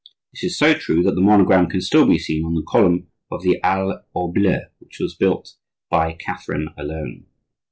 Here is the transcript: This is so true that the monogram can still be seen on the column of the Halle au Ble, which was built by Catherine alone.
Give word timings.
This 0.33 0.43
is 0.43 0.57
so 0.57 0.73
true 0.73 1.03
that 1.03 1.13
the 1.13 1.21
monogram 1.21 1.69
can 1.69 1.79
still 1.79 2.07
be 2.07 2.17
seen 2.17 2.43
on 2.43 2.55
the 2.55 2.63
column 2.67 3.09
of 3.29 3.43
the 3.43 3.59
Halle 3.63 4.01
au 4.15 4.31
Ble, 4.33 4.61
which 4.79 4.99
was 4.99 5.13
built 5.13 5.53
by 5.91 6.13
Catherine 6.13 6.69
alone. 6.75 7.27